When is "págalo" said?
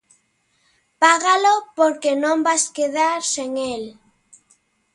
1.01-1.53